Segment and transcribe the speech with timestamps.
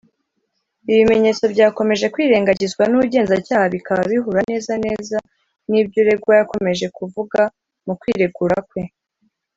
[0.91, 5.17] Ibi bimenyetso byakomeje kwirengagizwa n’ubugenzacyaha bikaba bihura neza neza
[5.69, 7.39] n’ibyo uregwa yakomeje kuvuga
[7.85, 8.81] mu kwiregura kwe